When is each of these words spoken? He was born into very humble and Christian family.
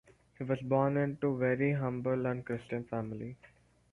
He 0.39 0.43
was 0.43 0.59
born 0.61 0.97
into 0.97 1.37
very 1.37 1.73
humble 1.73 2.25
and 2.25 2.43
Christian 2.43 2.85
family. 2.85 3.37